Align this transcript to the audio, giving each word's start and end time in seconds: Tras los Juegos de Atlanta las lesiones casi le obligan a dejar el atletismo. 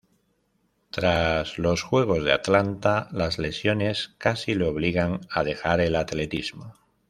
Tras 0.89 1.59
los 1.59 1.83
Juegos 1.83 2.23
de 2.23 2.31
Atlanta 2.33 3.07
las 3.11 3.37
lesiones 3.37 4.15
casi 4.17 4.55
le 4.55 4.65
obligan 4.65 5.19
a 5.29 5.43
dejar 5.43 5.79
el 5.79 5.95
atletismo. 5.95 6.73